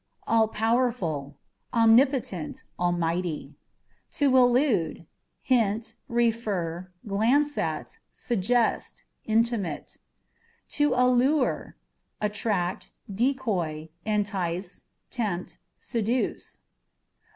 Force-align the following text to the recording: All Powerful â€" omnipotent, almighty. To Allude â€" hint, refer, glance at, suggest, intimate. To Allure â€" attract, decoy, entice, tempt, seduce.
All 0.25 0.47
Powerful 0.47 1.37
â€" 1.75 1.81
omnipotent, 1.83 2.63
almighty. 2.79 3.53
To 4.13 4.35
Allude 4.35 4.97
â€" 4.97 5.05
hint, 5.43 5.93
refer, 6.07 6.89
glance 7.05 7.55
at, 7.55 7.99
suggest, 8.11 9.03
intimate. 9.25 9.97
To 10.69 10.95
Allure 10.95 11.75
â€" 12.19 12.25
attract, 12.25 12.89
decoy, 13.13 13.89
entice, 14.03 14.85
tempt, 15.11 15.59
seduce. 15.77 16.57